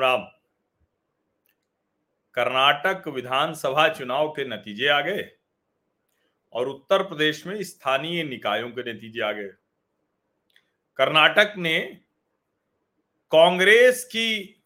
[0.00, 0.30] राम राम।
[2.34, 5.30] कर्नाटक विधानसभा चुनाव के नतीजे आ गए
[6.52, 9.48] और उत्तर प्रदेश में स्थानीय निकायों के नतीजे आ गए।
[10.96, 12.00] कर्नाटक ने
[13.30, 14.62] कांग्रेस की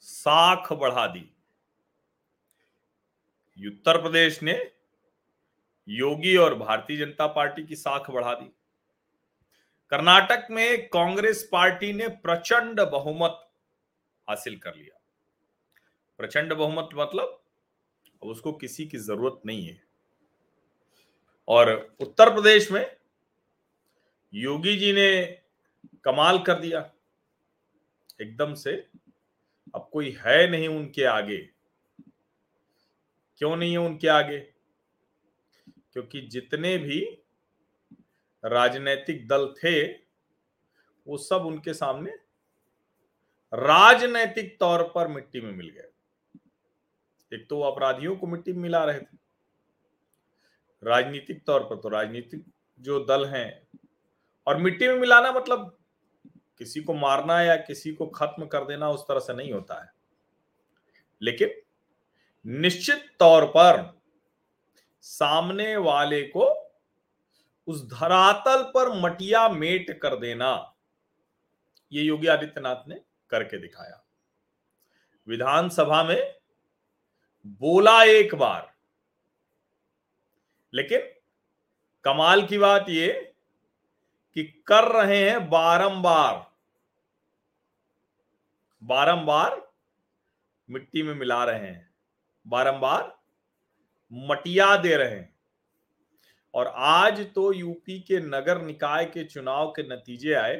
[0.00, 1.28] साख बढ़ा दी।
[3.66, 4.72] उत्तर प्रदेश ने
[5.88, 8.52] योगी और भारतीय जनता पार्टी की साख बढ़ा दी।
[9.90, 13.41] कर्नाटक में कांग्रेस पार्टी ने प्रचंड बहुमत
[14.28, 15.00] हासिल कर लिया।
[16.18, 17.42] प्रचंड बहुमत मतलब
[18.22, 19.84] अब उसको किसी की ज़रूरत नहीं है।
[21.48, 22.96] और उत्तर प्रदेश में
[24.34, 25.38] योगी जी ने
[26.04, 26.94] कमाल कर दिया।
[28.20, 28.88] एकदम से
[29.74, 31.38] अब कोई है नहीं उनके आगे।
[33.38, 34.38] क्यों नहीं है उनके आगे?
[35.92, 37.18] क्योंकि जितने भी
[38.44, 39.92] राजनैतिक दल थे,
[41.06, 42.18] वो सब उनके सामने
[43.52, 45.88] राजनैतिक तौर पर मिट्टी में मिल गए।
[47.32, 49.16] एक तो वो अपराधियों को मिट्टी में मिला रहे थे।
[50.82, 52.44] राजनीतिक तौर पर तो राजनीतिक
[52.80, 53.68] जो दल हैं,
[54.46, 55.76] और मिट्टी में मिलाना मतलब
[56.60, 59.92] किसी को मारना या किसी को खत्म कर देना उस तरह से नहीं होता है।
[61.22, 61.54] लेकिन
[62.46, 63.82] निश्चित तौर पर
[65.04, 66.48] सामने वाले को
[67.68, 70.74] उस धरातल पर मटिया मेट कर देना,
[71.92, 73.00] ये योगी आदित्यनाथ ने
[73.32, 74.04] करके दिखाया।
[75.28, 76.38] विधानसभा में
[77.46, 78.74] बोला एक बार।
[80.74, 81.00] लेकिन
[82.04, 83.34] कमाल की बात ये
[84.34, 86.52] कि कर रहे हैं बारंबार।
[88.82, 89.72] बारंबार
[90.70, 91.94] मिट्टी में मिला रहे हैं।
[92.46, 93.18] बारंबार
[94.12, 95.36] मटिया दे रहे हैं।
[96.54, 100.56] और आज तो यूपी के नगर निकाय के चुनाव के नतीजे आए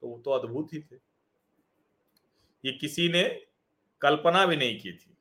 [0.00, 1.07] तो वो तो अद्भुत ही थे।
[2.64, 3.22] ये किसी ने
[4.02, 5.16] कल्पना भी नहीं की थी।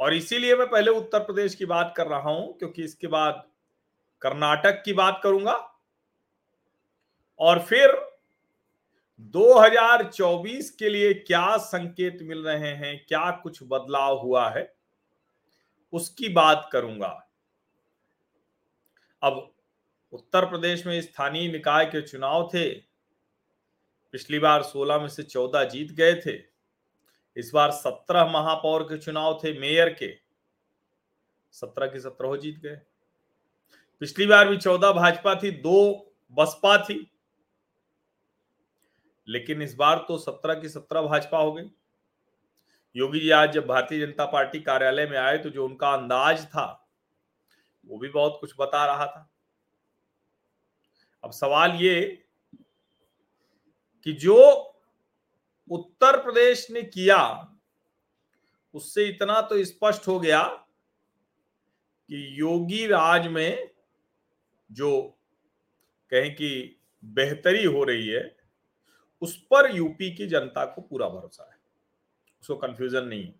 [0.00, 3.42] और इसीलिए मैं पहले उत्तर प्रदेश की बात कर रहा हूँ, क्योंकि इसके बाद
[4.22, 5.54] कर्नाटक की बात करूँगा।
[7.40, 7.90] और फिर
[9.20, 14.72] 2024 के लिए क्या संकेत मिल रहे हैं, क्या कुछ बदलाव हुआ है,
[15.92, 17.28] उसकी बात करूँगा।
[19.22, 19.54] अब
[20.12, 22.89] उत्तर प्रदेश में स्थानीय निकाय के चुनाव थे
[24.12, 26.42] पिछली बार 16 में से 14 जीत गए थे।
[27.36, 30.18] इस बार 17 महापौर के चुनाव थे मेयर के।
[31.52, 32.80] 17 के 17 हो जीत गए।
[34.00, 37.12] पिछली बार भी 14 भाजपा थी, दो बसपा थी।
[39.28, 41.70] लेकिन इस बार तो 17 की 17 भाजपा हो गई।
[42.96, 46.88] योगी जी आज जब भारतीय जनता पार्टी कार्यालय में आए तो जो उनका अंदाज था,
[47.86, 49.30] वो भी बहुत कुछ बता रहा था।
[51.24, 52.24] अब सवाल ये
[54.04, 54.36] कि जो
[55.70, 57.46] उत्तर प्रदेश ने किया,
[58.74, 60.42] उससे इतना तो स्पष्ट हो गया
[62.10, 63.70] कि योगी राज में
[64.72, 65.18] जो
[66.12, 68.36] कहें कि बेहतरी हो रही है,
[69.22, 71.58] उस पर यूपी की जनता को पूरा भरोसा है।
[72.42, 73.32] उसको कंफ्यूजन नहीं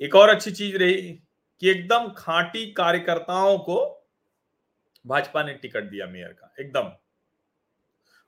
[0.00, 1.12] एक और अच्छी चीज़ रही
[1.60, 4.08] कि एकदम खांटी कार्यकर्ताओं को
[5.06, 6.92] भाजपा ने टिकट दिया मेयर का, एकदम।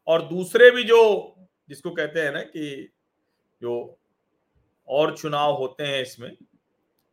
[0.09, 1.35] और दूसरे भी जो,
[1.69, 2.93] जिसको कहते हैं ना कि
[3.61, 3.99] जो
[4.89, 6.37] और चुनाव होते हैं इसमें,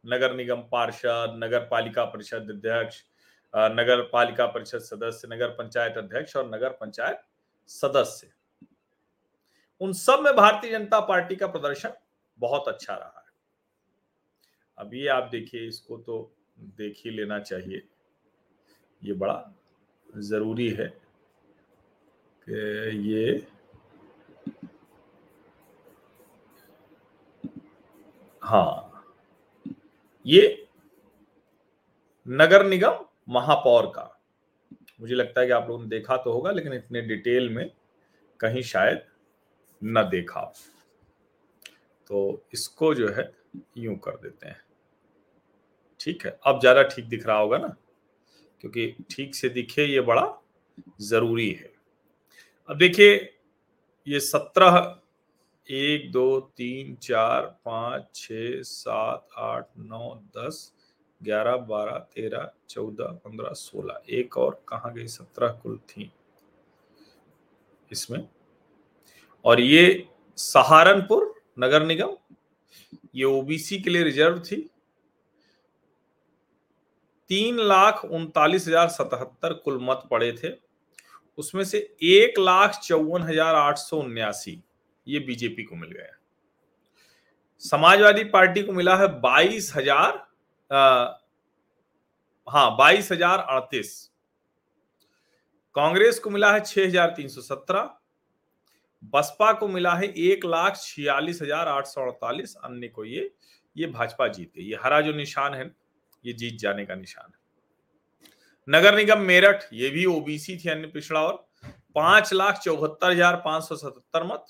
[0.06, 3.04] नगर निगम पार्षद, नगर पालिका परिषद अध्यक्ष
[3.54, 7.22] नगर पालिका परिषद सदस्य, नगर पंचायत अध्यक्ष और नगर पंचायत
[7.70, 8.32] सदस्य।
[9.82, 11.94] उन सब में भारतीय जनता पार्टी का प्रदर्शन
[12.40, 13.34] बहुत अच्छा रहा है।
[14.78, 17.82] अभी आप देखिए, इसको तो देख ही लेना चाहिए।
[19.02, 19.54] ये बड़ा
[20.10, 21.01] ज़रूरी है।
[22.52, 23.48] ये
[28.42, 29.04] हाँ
[30.26, 30.68] ये
[32.28, 34.08] नगर निगम महापौर का
[35.02, 37.70] मुझे लगता है कि आप लोगों ने देखा तो होगा, लेकिन इतने डिटेल में
[38.40, 39.02] कहीं शायद
[39.82, 40.42] न देखा
[42.10, 43.32] तो इसको जो है,
[43.78, 44.62] यूँ कर देते हैं।
[46.00, 47.76] ठीक है, अब ज़्यादा ठीक दिख रहा होगा ना?
[48.62, 50.28] क्योंकि ठीक से दिखे ये बड़ा
[51.02, 51.71] ज़रूरी है।
[52.72, 53.16] अब देखिए,
[54.08, 54.76] ये सत्रह,
[55.68, 58.32] एक, दो, तीन, चार, पाँच छ
[58.66, 60.74] सात, आठ, नौ, दस,
[61.22, 65.08] ग्यारह, बारह, तेरह, चौदह, पंद्रह, सोलह। एक और कहा गई?
[65.08, 66.12] सत्रह कुल थी
[67.92, 68.28] इसमें।
[69.46, 70.08] और ये
[70.38, 72.16] सहारनपुर नगर निगम,
[73.16, 74.62] ये ओबीसी के लिए रिज़र्व थी।
[77.30, 80.50] तीन लाख उनतालीस हज़ार सतहत्तर कुल मत पड़े थे।
[81.38, 84.62] उसमें से एक लाख चौवन हज़ार आठ सौ उन्यासी
[85.08, 86.18] ये बीजेपी को मिल गया।
[87.64, 90.14] समाजवादी पार्टी को मिला है बाईस हज़ार
[92.48, 94.10] हाँ बाईस हज़ार अड़तीस।
[95.76, 97.90] कांग्रेस को मिला है छह हज़ार तीन सौ सत्रह।
[99.04, 103.32] बसपा को मिला है एक लाख छियालीस हज़ार आठ सौ अड़तालीस। अन्य को ये
[103.76, 105.72] ये भाजपा जीत। गई ये हरा जो निशान है,
[106.24, 107.40] ये जीत जाने का निशान है।
[108.68, 111.46] नगर निगम मेरठ, ये भी ओबीसी थी अन्य पिछड़ा और।
[111.96, 114.46] पाँच लाख चौहत्तर हज़ार पाँच सौ सतहत्तर मत।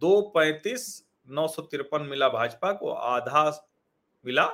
[0.00, 3.44] दो पैंतीस, नौ सौ तिरपन मिला भाजपा को, आधा
[4.24, 4.48] मिला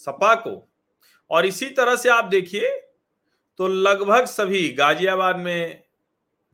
[0.00, 0.68] सपा को।
[1.30, 2.68] और इसी तरह से आप देखिए
[3.58, 5.82] तो लगभग सभी गाजियाबाद में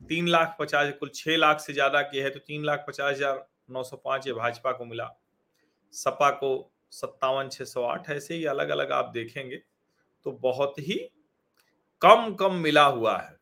[0.01, 3.45] तीन लाख पचास, कुल छह लाख से ज़्यादा के है तो तीन लाख पचास हज़ार
[3.71, 5.09] नौ सौ पाँच ये भाजपा को मिला।
[5.93, 6.49] सपा को
[6.91, 9.61] सत्तावन, छह सौ आठ, ऐसे ही अलग अलग आप देखेंगे।
[10.27, 10.95] तो बहुत ही
[12.01, 13.35] कम कम मिला हुआ है।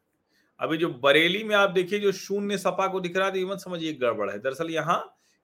[0.59, 3.93] अभी जो बरेली में आप देखिए, जो शून्य सपा को दिख रहा था मत समझिए
[3.95, 4.97] गड़बड़ है। दरअसल यहाँ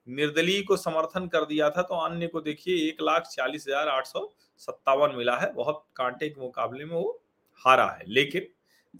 [0.08, 4.06] निर्दलीय को समर्थन कर दिया था तो अन्य को देखिए, एक लाख चालीस हज़ार आठ
[4.08, 4.30] सौ
[4.62, 7.22] सत्तावन मिला है। बहुत कांटे के मुकाबले में वो
[7.66, 8.48] हारा है। लेकिन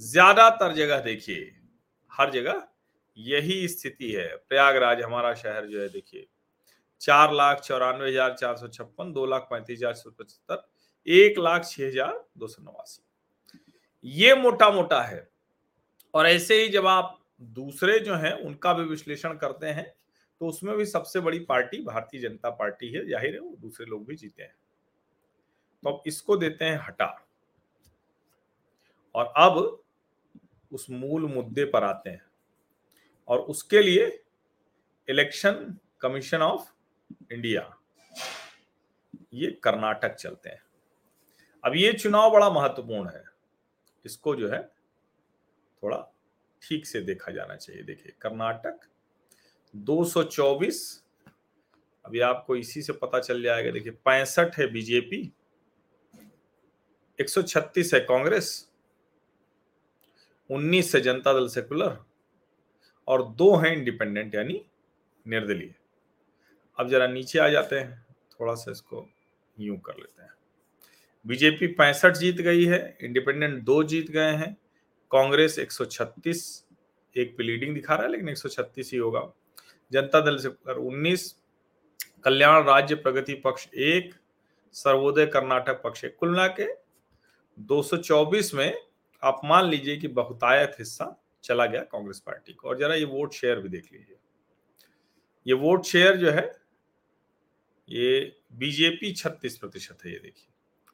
[0.02, 1.52] ज़्यादातर जगह देखिए,
[2.12, 2.68] हर जगह
[3.18, 6.28] यही स्थिति है। प्रयागराज हमारा शहर जो है, देखिए,
[7.02, 10.64] चार लाख चौरानवे हज़ार चार सौ छप्पन, दो लाख पैंतीस हज़ार सौ पचहत्तर
[11.08, 13.02] एक लाख छह हज़ार दो सौ नवासी।
[14.06, 15.28] ये मोटा मोटा है।
[16.14, 19.94] और ऐसे ही जब आप दूसरे जो हैं, उनका भी विश्लेषण करते हैं
[20.42, 24.06] तो उसमें भी सबसे बड़ी पार्टी भारतीय जनता पार्टी है, ज़ाहिर है, वो दूसरे लोग
[24.08, 24.56] भी जीते हैं।
[25.84, 27.08] तो अब इसको देते हैं हटा।
[29.16, 29.84] और अब
[30.72, 32.26] उस मूल मुद्दे पर आते हैं।
[33.28, 34.08] और उसके लिए
[35.08, 36.72] इलेक्शन कमीशन ऑफ़
[37.32, 37.62] इंडिया,
[39.34, 40.62] ये कर्नाटक चलते हैं।
[41.64, 43.24] अब ये चुनाव बड़ा महत्वपूर्ण है।
[44.06, 44.62] इसको जो है
[45.84, 46.14] थोड़ा
[46.62, 48.80] ठीक से देखा जाना चाहिए। देखिए, कर्नाटक
[49.76, 51.04] 224
[52.06, 55.32] अभी आपको इसी से पता चल जाएगा। देखिए, पैंसठ है बीजेपी
[57.20, 58.72] 136 है कांग्रेस
[60.50, 61.98] 19 है जनता दल सेकुलर
[63.08, 64.66] और दो हैं इंडिपेंडेंट, यानी
[65.28, 65.74] निर्दलीय।
[66.78, 69.08] अब जरा नीचे आ जाते हैं, थोड़ा सा इसको
[69.60, 70.34] यूँ कर लेते हैं।
[71.26, 74.58] बीजेपी पैंसठ जीत गई है, इंडिपेंडेंट दो जीत गए हैं,
[75.12, 76.66] कांग्रेस 136
[77.18, 79.32] एक पे लीडिंग दिखा रहा है, लेकिन 136 ही होगा।
[79.92, 81.36] जनता दल से उन्नीस,
[82.24, 84.14] कल्याण राज्य प्रगति पक्ष एक,
[84.72, 86.68] सर्वोदय कर्नाटक पक्ष एक। कुल मिला के
[87.60, 88.82] 224 में
[89.24, 93.34] आप मान लीजिए कि बहुतायत हिस्सा चला गया कांग्रेस पार्टी को। और जरा ये वोट
[93.34, 94.16] शेयर भी देख लीजिए।
[95.48, 96.52] ये वोट शेयर जो है,
[97.90, 100.51] ये बीजेपी 36 प्रतिशत है, ये देखिए।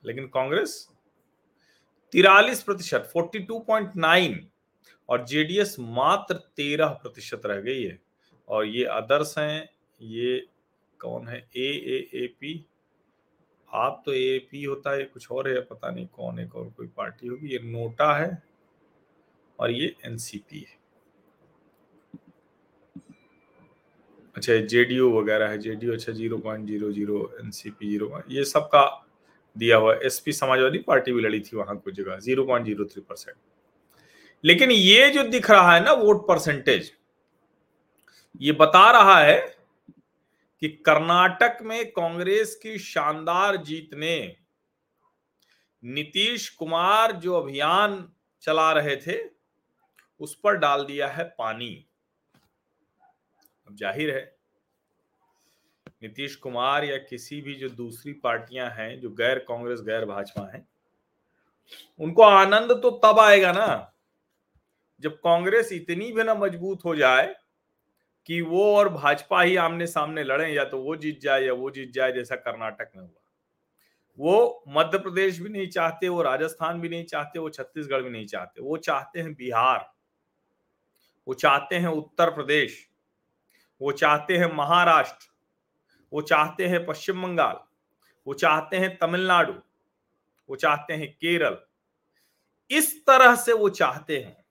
[0.08, 0.88] लेकिन कांग्रेस
[2.14, 4.40] तिरालीस प्रतिशत फोर्टी टू पॉइंट नाइन
[5.10, 8.00] और जेडीएस मात्र तेरह प्रतिशत रह गई है।
[8.48, 9.70] और ये अदर्स हैं,
[10.02, 10.48] ये
[11.00, 11.38] कौन है?
[11.56, 12.66] ए ए ए पी
[13.70, 16.88] आप तो ए पी होता है, कुछ और है, पता नहीं कौन है और कोई
[16.88, 18.42] पार्टी होगी। ये नोटा है,
[19.60, 20.76] और ये एनसीपी है।
[24.36, 28.84] अच्छा जेडीयू वगैरह है जेडीयू अच्छा zero point zero zero NCP zero ये सबका
[29.58, 33.02] दिया हुआ एसपी समाजवादी पार्टी भी लड़ी थी वहाँ कुछ जगह, zero point zero three
[33.02, 33.36] percent.
[34.44, 36.92] लेकिन ये जो दिख रहा है ना वोट परसेंटेज,
[38.42, 39.38] ये बता रहा है
[40.62, 44.36] कि कर्नाटक में कांग्रेस की शानदार जीत ने
[45.84, 48.08] नीतीश कुमार जो अभियान
[48.44, 49.18] चला रहे थे,
[50.20, 51.74] उस पर डाल दिया है पानी।
[53.68, 54.37] अब ज़ाहिर है
[56.02, 60.68] नीतीश कुमार या किसी भी जो दूसरी पार्टियाँ हैं, जो गैर कांग्रेस, गैर भाजपा हैं,
[62.00, 63.94] उनको आनंद तो तब आएगा ना,
[65.04, 67.36] जब कांग्रेस इतनी भी ना मज़बूत हो जाए
[68.26, 71.70] कि वो और भाजपा ही आमने सामने लड़े, या तो वो जीत जाए या वो
[71.72, 73.22] जीत जाए, जैसा कर्नाटक में हुआ।
[74.20, 78.26] वो मध्य प्रदेश भी नहीं चाहते, वो राजस्थान भी नहीं चाहते, वो छत्तीसगढ़ भी नहीं
[78.26, 79.90] चाहते, वो चाहते हैं बिहार,
[81.28, 82.78] वो चाहते हैं उत्तर प्रदेश,
[83.82, 85.30] वो चाहते हैं महाराष्ट्र
[86.14, 87.60] वो चाहते हैं पश्चिम बंगाल,
[88.28, 89.54] वो चाहते हैं तमिलनाडु,
[90.50, 91.58] वो चाहते हैं केरल।
[92.72, 94.46] इस तरह से वो चाहते हैं।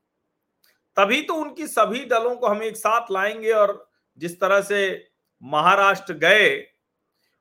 [0.97, 5.09] तभी तो उनकी सभी दलों को हम एक साथ लाएँगे और जिस तरह से
[5.43, 6.67] महाराष्ट्र गए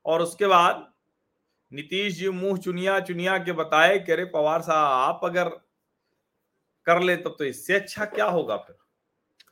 [0.06, 0.94] और उसके बाद
[1.74, 5.50] नीतीश जी मुँह चुनिया चुनिया के बताए कि अरे पवार साहब, आप अगर
[6.86, 8.76] कर ले तब तो इससे अच्छा क्या होगा फिर?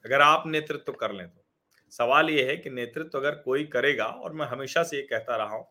[0.05, 1.42] अगर आप नेतृत्व कर लें तो।
[1.93, 5.55] सवाल ये है कि नेतृत्व अगर कोई करेगा, और मैं हमेशा से ये कहता रहा
[5.55, 5.65] हूँ,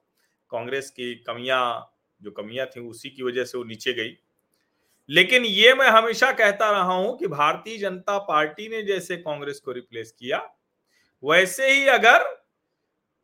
[0.50, 4.16] कांग्रेस की कमियाँ, जो कमियाँ थी, उसी की वजह से वो नीचे गई।
[5.08, 9.72] लेकिन ये मैं हमेशा कहता रहा हूँ कि भारतीय जनता पार्टी ने जैसे कांग्रेस को
[9.72, 10.38] रिप्लेस किया,
[11.22, 12.24] वैसे ही अगर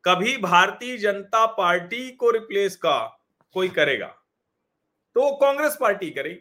[0.03, 2.99] कभी भारतीय जनता पार्टी को रिप्लेस का
[3.55, 4.07] कोई करेगा
[5.15, 6.39] तो कांग्रेस पार्टी करेगी।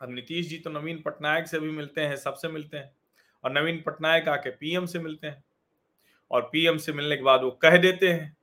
[0.00, 2.90] अब नीतीश जी तो नवीन पटनायक से भी मिलते हैं, सबसे मिलते हैं,
[3.44, 5.42] और नवीन पटनायक आके पीएम से मिलते हैं।
[6.34, 8.36] और पीएम से मिलने के बाद वो कह देते हैं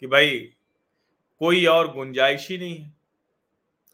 [0.00, 0.38] कि भाई,
[1.38, 2.92] कोई और गुंजाइश ही नहीं है।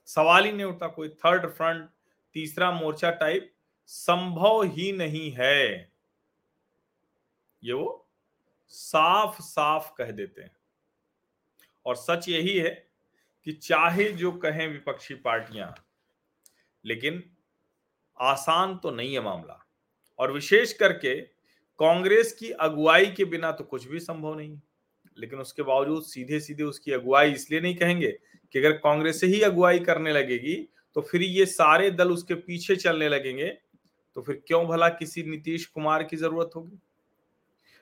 [0.06, 1.90] सवाल ही नहीं उठता कोई थर्ड फ्रंट
[2.34, 3.52] तीसरा मोर्चा टाइप
[3.86, 5.92] संभव ही नहीं है।
[7.64, 8.08] ये वो
[8.68, 10.56] साफ़ साफ़ कह देते हैं।
[11.86, 12.90] और सच यही है
[13.44, 15.74] कि चाहे जो कहें विपक्षी पार्टियाँ,
[16.84, 17.36] लेकिन
[18.20, 19.66] आसान तो नहीं है मामला।
[20.18, 21.39] और विशेष करके
[21.80, 24.58] कांग्रेस की अगुवाई के बिना तो कुछ भी संभव नहीं।
[25.16, 28.10] लेकिन उसके बावजूद सीधे सीधे उसकी अगुवाई इसलिए नहीं कहेंगे
[28.54, 30.54] कि अगर कांग्रेस ही अगुवाई करने लगेगी
[30.96, 33.49] तो फिर ये सारे दल उसके पीछे चलने लगेंगे
[34.16, 36.78] तो फिर क्यों भला किसी नीतीश कुमार की ज़रूरत होगी?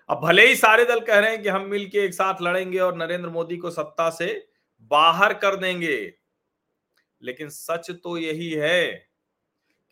[0.08, 2.96] अब भले ही सारे दल कह रहे हैं कि हम मिलके एक साथ लड़ेंगे और
[2.96, 4.48] नरेंद्र मोदी को सत्ता से
[4.90, 6.14] बाहर कर देंगे,
[7.22, 9.07] लेकिन सच तो यही है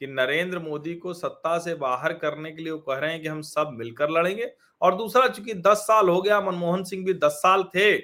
[0.01, 3.29] कि नरेंद्र मोदी को सत्ता से बाहर करने के लिए वो कह रहे हैं कि
[3.29, 4.51] हम सब मिलकर लड़ेंगे।
[4.83, 7.97] और दूसरा, चूँकि दस साल हो गया, मनमोहन सिंह भी दस साल थे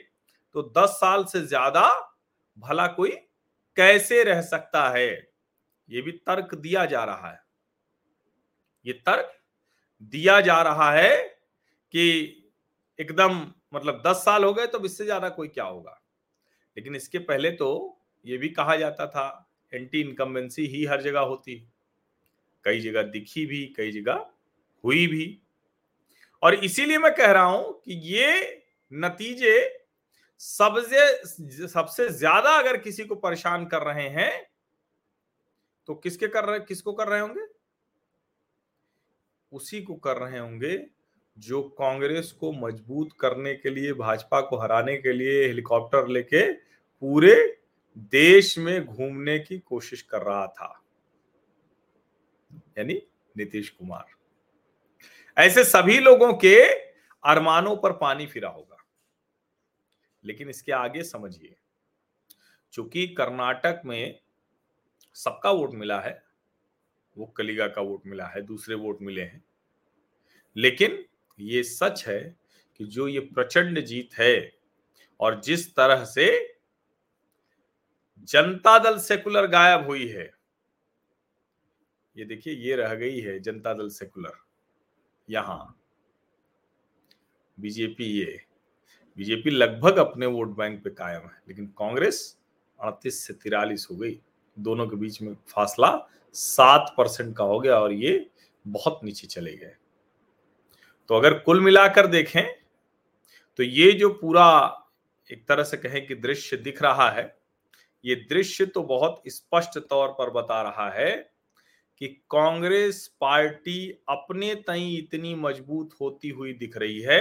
[0.54, 1.88] तो दस साल से ज़्यादा
[2.58, 3.10] भला कोई
[3.76, 5.10] कैसे रह सकता है?
[5.88, 7.40] ये भी तर्क दिया जा रहा है।
[8.86, 9.32] ये तर्क
[10.12, 11.16] दिया जा रहा है
[11.94, 12.04] कि
[12.98, 13.40] एकदम
[13.74, 15.98] मतलब दस साल हो गए तो इससे ज़्यादा कोई क्या होगा?
[16.76, 19.26] लेकिन इसके पहले तो ये भी कहा जाता था
[19.72, 21.56] एंटी इनकम्बेंसी ही हर जगह होती।
[22.64, 24.26] कई जगह दिखी भी, कई जगह
[24.84, 25.38] हुई भी।
[26.42, 29.78] और इसीलिए मैं कह रहा हूँ कि ये नतीजे
[30.40, 34.32] सबसे सबसे ज़्यादा अगर किसी को परेशान कर रहे हैं
[35.88, 37.46] तो किसके कर रहे, किसको कर रहे होंगे?
[39.52, 40.78] उसी को कर रहे होंगे
[41.36, 47.34] जो कांग्रेस को मज़बूत करने के लिए, भाजपा को हराने के लिए हेलीकॉप्टर लेके पूरे
[48.12, 50.81] देश में घूमने की कोशिश कर रहा था।
[52.78, 53.02] यानी
[53.36, 54.04] नीतीश कुमार।
[55.36, 56.56] ऐसे सभी लोगों के
[57.22, 58.76] अरमानों पर पानी फिरा होगा।
[60.24, 61.56] लेकिन इसके आगे समझिए,
[62.72, 64.20] चूँकि कर्नाटक में
[65.14, 66.22] सबका वोट मिला है,
[67.16, 69.44] वो कलिगा का वोट मिला है, दूसरे वोट मिले हैं,
[70.56, 71.04] लेकिन
[71.38, 72.36] ये सच है
[72.76, 74.52] कि जो ये प्रचंड जीत है
[75.20, 76.54] और जिस तरह से
[78.20, 80.41] जनता दल सेकुलर गायब हुई है
[82.16, 84.32] ये देखिए, ये रह गई है जनता दल सेकुलर।
[85.28, 85.78] यहाँ
[87.58, 88.40] बीजेपी ये,
[89.18, 92.38] बीजेपी लगभग अपने वोट बैंक पे कायम है, लेकिन कांग्रेस
[92.80, 94.18] अड़तीस से तिरालीस हो गई।
[94.56, 95.90] दोनों के बीच में फासला
[96.34, 98.30] सात परसेंट का हो गया और ये
[98.64, 99.74] बहुत नीचे चले गए।
[101.10, 102.42] तो अगर कुल मिलाकर देखें
[103.58, 104.48] तो ये जो पूरा
[105.30, 107.24] एक तरह से कहें कि दृश्य दिख रहा है,
[108.04, 111.10] ये दृश्य तो बहुत स्पष्ट तौर पर बता रहा है
[111.98, 117.20] कि कांग्रेस पार्टी अपने तई इतनी मज़बूत होती हुई दिख रही है,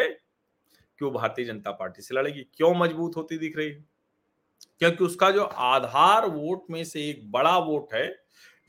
[1.00, 3.86] कि वो भारतीय जनता पार्टी से लड़ेगी। क्यों मज़बूत होती दिख रही है?
[4.80, 8.08] क्योंकि उसका जो आधार वोट में से एक बड़ा वोट है,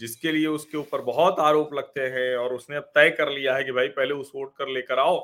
[0.01, 3.65] जिसके लिए उसके ऊपर बहुत आरोप लगते हैं और उसने अब तय कर लिया है
[3.65, 5.19] कि भाई पहले उस वोट कर लेकर आओ,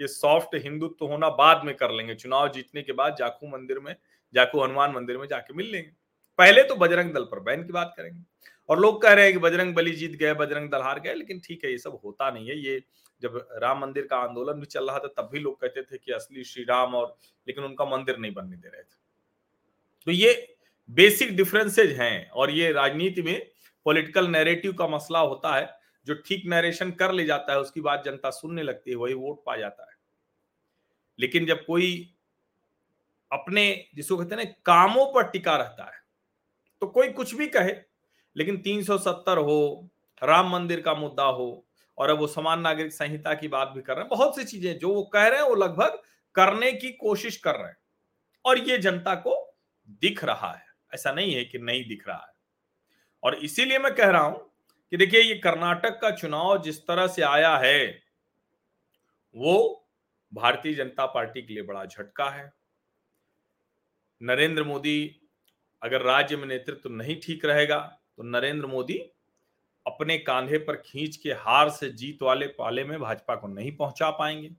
[0.00, 3.78] ये सॉफ्ट हिंदुत्व तो होना बाद में कर लेंगे। चुनाव जीतने के बाद जाकू मंदिर
[3.78, 3.94] में
[4.34, 5.90] जाकू हनुमान मंदिर में जाके मिल लेंगे।
[6.38, 8.20] पहले तो बजरंग दल पर बैन की बात करेंगे।
[8.68, 11.40] और लोग कह रहे हैं कि बजरंग बली जीत गए, बजरंग दल हार गए, लेकिन
[11.40, 12.82] ठीक है, ये सब होता नहीं है। ये
[13.22, 16.12] जब राम मंदिर का आंदोलन भी चल रहा था, तब भी लोग कहते थे कि
[16.12, 18.96] असली श्री राम और, लेकिन उनका मंदिर नहीं बनने दे रहे थे।
[20.06, 20.56] तो ये
[20.88, 23.50] बेसिक डिफरेंसेज हैं और ये राजनीति में
[23.86, 25.68] पॉलिटिकल नैरेटिव का मसला होता है,
[26.06, 29.42] जो ठीक नरेशन कर ले जाता है, उसकी बात जनता सुनने लगती है, वही वोट
[29.46, 29.96] पा जाता है।
[31.18, 32.14] लेकिन जब कोई
[33.30, 35.96] अपने, जिसको कहते हैं ना, कामों पर टिका रहता है
[36.82, 37.72] तो कोई कुछ भी कहे
[38.38, 39.88] लेकिन 370 हो,
[40.22, 41.66] राम मंदिर का मुद्दा हो,
[41.98, 44.78] और अब वो समान नागरिक संहिता की बात भी कर रहे हैं, बहुत सी चीज़ें
[44.78, 46.02] जो वो कह रहे हैं, वो लगभग
[46.34, 47.76] करने की कोशिश कर रहे हैं,
[48.44, 49.56] और ये जनता को
[49.88, 52.32] दिख रहा है, ऐसा नहीं है कि नहीं दिख रहा है।
[53.22, 54.52] और इसीलिए मैं कह रहा हूँ
[54.90, 58.02] कि देखिए, ये कर्नाटक का चुनाव जिस तरह से आया है,
[59.36, 59.86] वो
[60.34, 62.52] भारतीय जनता पार्टी के लिए बड़ा झटका है।
[64.22, 65.20] नरेंद्र मोदी
[65.82, 68.98] अगर राज्य में नेतृत्व नहीं ठीक रहेगा तो नरेंद्र मोदी
[69.86, 74.10] अपने कांधे पर खींच के हार से जीत वाले पाले में भाजपा को नहीं पहुँचा
[74.10, 74.50] पाएँगे।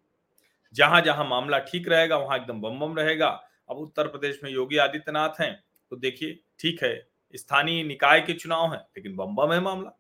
[0.76, 3.28] जहाँ जहाँ मामला ठीक रहेगा, वहाँ एकदम बम बम रहेगा।
[3.70, 5.54] अब उत्तर प्रदेश में योगी आदित्यनाथ हैं
[5.92, 9.98] तो देखिए, ठीक है, स्थानीय निकाय के चुनाव है, लेकिन बम बम है मामला।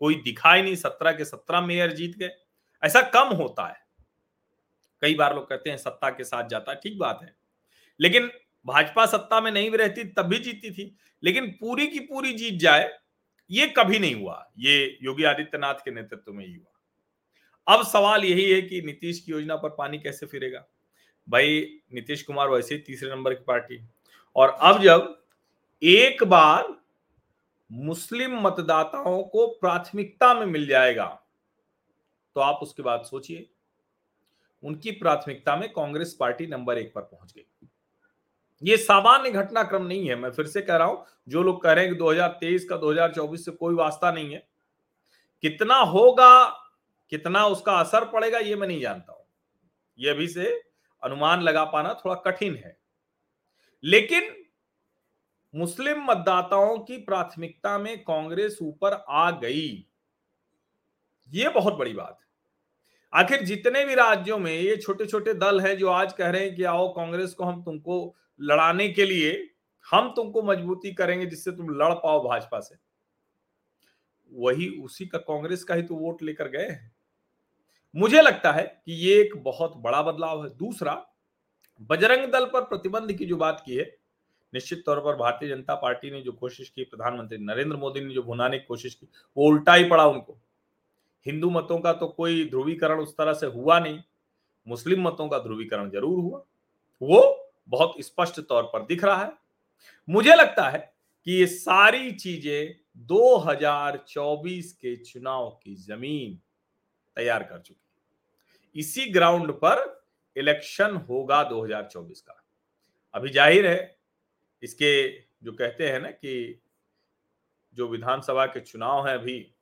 [0.00, 2.30] कोई दिखाई नहीं, सत्रह के सत्रह मेयर जीत गए।
[2.82, 3.82] ऐसा कम होता है।
[5.02, 7.34] कई बार लोग कहते हैं सत्ता के साथ जाता ठीक बात है।
[8.00, 8.30] लेकिन
[8.66, 12.98] भाजपा सत्ता में नहीं रहती तब भी जीतती थी। लेकिन पूरी की पूरी जीत जाए,
[13.50, 18.50] ये कभी नहीं हुआ। ये योगी आदित्यनाथ के नेतृत्व में ही हुआ। अब सवाल यही
[18.50, 20.64] है कि नीतीश की योजना पर पानी कैसे फिरेगा?
[21.28, 23.88] भाई, नीतीश कुमार वैसे तीसरे नंबर की पार्टी।
[24.36, 25.22] और अब जब
[25.82, 26.74] एक बार
[27.72, 31.20] मुस्लिम मतदाताओं को प्राथमिकता में मिल जाएगा
[32.34, 33.50] तो आप उसके बाद सोचिए।
[34.62, 37.68] उनकी प्राथमिकता में कांग्रेस पार्टी नंबर एक पर पहुँच गई।
[38.64, 41.84] ये सामान्य घटनाक्रम नहीं है। मैं फिर से कह रहा हूँ, जो लोग कह रहे
[41.84, 44.48] हैं कि 2023 का 2024 से कोई वास्ता नहीं है।
[45.42, 46.44] कितना होगा,
[47.10, 49.26] कितना उसका असर पड़ेगा, ये मैं नहीं जानता हूँ।
[49.98, 50.62] ये अभी से
[51.02, 52.78] अनुमान लगा पाना थोड़ा कठिन है।
[53.84, 54.44] लेकिन
[55.54, 59.86] मुस्लिम मतदाताओं की प्राथमिकता में कांग्रेस ऊपर आ गई।
[61.32, 62.26] ये बहुत बड़ी बात है।
[63.24, 66.54] आखिर जितने भी राज्यों में ये छोटे छोटे दल हैं जो आज कह रहे हैं
[66.54, 69.32] कि आओ, कांग्रेस को हम तुमको लड़ाने के लिए
[69.86, 72.76] हम तुमको मजबूती करेंगे जिससे तुम लड़ पाओ भाजपा से।
[74.32, 76.92] वही उसी का कांग्रेस का ही तो वोट लेकर गए हैं।
[77.94, 80.94] मुझे लगता है कि ये एक बहुत बड़ा बदलाव है। दूसरा,
[81.90, 83.84] बजरंग दल पर प्रतिबंध की जो बात की है,
[84.52, 88.22] निश्चित तौर पर भारतीय जनता पार्टी ने जो कोशिश की, प्रधानमंत्री नरेंद्र मोदी ने जो
[88.22, 90.38] भुनाने की कोशिश की, वो उल्टा ही पड़ा उनको।
[91.26, 93.98] हिंदू मतों का तो कोई ध्रुवीकरण उस तरह से हुआ नहीं,
[94.66, 96.44] मुस्लिम मतों का ध्रुवीकरण ज़रूर हुआ।
[97.02, 99.32] वो बहुत स्पष्ट तौर पर दिख रहा है।
[100.08, 100.78] मुझे लगता है
[101.26, 102.74] कि ये सारी चीज़ें
[103.08, 106.38] 2024 के चुनाव की ज़मीन
[107.16, 109.82] तैयार कर चुकी इसी ग्राउंड पर
[110.36, 112.40] इलेक्शन होगा 2024 का।
[113.14, 113.96] अभी ज़ाहिर है,
[114.62, 115.08] इसके
[115.44, 116.60] जो कहते हैं ना कि
[117.76, 119.54] जो विधानसभा के चुनाव हैं अभी,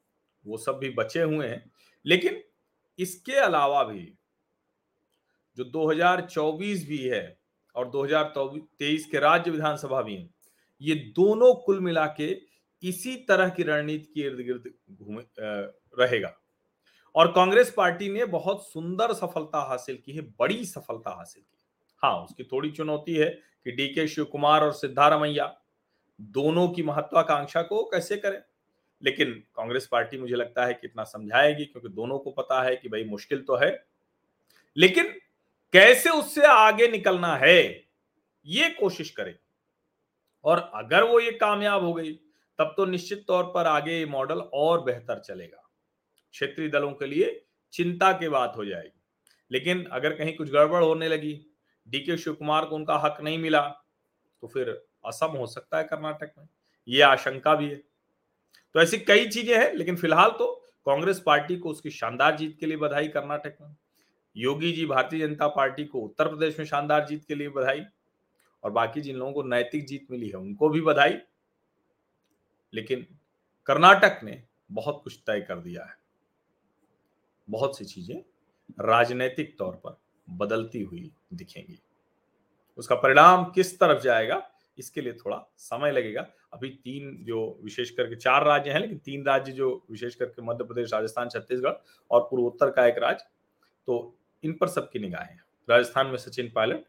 [0.47, 1.71] वो सब भी बचे हुए हैं।
[2.05, 2.43] लेकिन
[2.99, 4.13] इसके अलावा भी
[5.59, 7.42] जो 2024 भी है
[7.75, 10.35] और 2023 के राज्य विधानसभा भी हैं।
[10.81, 12.41] ये दोनों कुल मिला के
[12.83, 15.23] इसी तरह की रणनीति के इर्द गिर्द घूमे
[16.03, 16.37] रहेगा।
[17.15, 21.59] और कांग्रेस पार्टी ने बहुत सुंदर सफलता हासिल की है, बड़ी सफलता हासिल की
[22.03, 23.29] हाँ। उसकी थोड़ी चुनौती है
[23.65, 25.61] कि डी के शिव कुमार और सिद्धारमैया
[26.21, 28.43] दोनों की महत्वाकांक्षा को कैसे करें?
[29.03, 32.89] लेकिन कांग्रेस पार्टी मुझे लगता है कि इतना समझाएगी, क्योंकि दोनों को पता है कि
[32.89, 33.87] भाई मुश्किल तो है।
[34.77, 35.15] लेकिन
[35.73, 37.85] कैसे उससे आगे निकलना है?
[38.47, 39.35] ये कोशिश करें।
[40.45, 42.13] और अगर वो ये कामयाब हो गई,
[42.59, 45.71] तब तो निश्चित तौर पर आगे ये मॉडल और बेहतर चलेगा।
[46.33, 49.01] क्षेत्रीय दलों के लिए चिंता की बात हो जाएगी।
[49.51, 51.47] लेकिन अगर कहीं कुछ गड़बड़ होने लगी,
[51.89, 53.61] डीके शिव कुमार को उनका हक नहीं मिला
[54.43, 54.71] तो फिर
[55.05, 56.49] असम हो सकता है कर्नाटक में।
[56.89, 57.77] ये आशंका भी है।
[58.75, 62.67] तो ऐसी कई चीज़ें हैं, लेकिन फ़िलहाल तो कांग्रेस पार्टी को उसकी शानदार जीत के
[62.67, 63.77] लिए बधाई कर्नाटक में।
[64.37, 67.85] योगी जी भारतीय जनता पार्टी को उत्तर प्रदेश में शानदार जीत के लिए बधाई
[68.63, 71.17] और बाकी जिन लोगों को नैतिक जीत मिली है उनको भी बधाई।
[72.73, 73.07] लेकिन
[73.67, 74.43] कर्नाटक ने
[74.73, 75.97] बहुत कुछ तय कर दिया है।
[77.51, 78.17] बहुत सी चीज़ें
[78.81, 81.79] राजनीतिक तौर पर बदलती हुई दिखेंगी।
[82.79, 88.17] उसका परिणाम किस तरफ़ जाएगा, इसके लिए थोड़ा समय लगेगा। अभी तीन जो विशेष करके
[88.17, 91.75] चार राज्य हैं, लेकिन तीन राज्य जो विशेष करके मध्य प्रदेश, राजस्थान, छत्तीसगढ़
[92.11, 93.25] और पूर्वोत्तर का एक राज्य
[93.87, 96.85] तो इन पर सबकी निगाहें राजस्थान में सचिन पायलट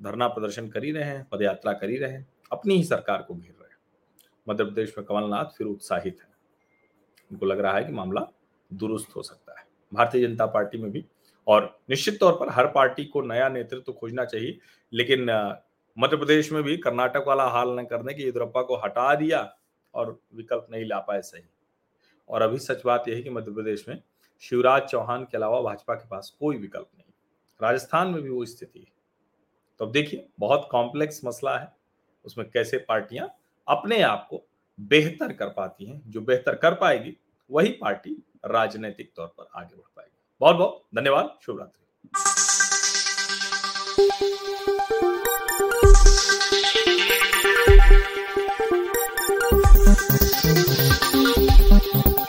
[0.00, 3.34] धरना प्रदर्शन कर ही रहे हैं, पदयात्रा कर ही रहे हैं, अपनी ही सरकार को
[3.34, 3.78] घेर रहे हैं।
[4.46, 6.28] मध्य प्रदेश में कमलनाथ फिर उत्साहित है।
[7.30, 8.26] उनको लग रहा है कि मामला
[8.70, 11.04] दुरुस्त हो सकता है। भारतीय जनता पार्टी में भी
[11.46, 14.58] और निश्चित तौर पर हर पार्टी को नया नेतृत्व तो खोजना चाहिए,
[14.92, 15.30] लेकिन
[15.96, 19.40] मध्य प्रदेश में भी कर्नाटक वाला हाल न करने की येदुरप्पा को हटा दिया
[19.94, 21.42] और विकल्प नहीं ला पाए सही।
[22.28, 24.02] और अभी सच बात यह है कि मध्य प्रदेश में
[24.40, 27.12] शिवराज चौहान के अलावा भाजपा के पास कोई विकल्प नहीं।
[27.62, 28.92] राजस्थान में भी वो स्थिति है।
[29.78, 31.76] तो देखिए, बहुत कॉम्प्लेक्स मसला है।
[32.24, 33.36] उसमें कैसे पार्टियाँ
[33.68, 34.42] अपने आप को
[34.80, 37.16] बेहतर कर पाती हैं, जो बेहतर कर पाएगी,
[37.50, 41.70] वही पार्टी राजनीतिक तौर पर आगे बढ़ पाएगी। बहुत बहुत धन्यवाद शुभ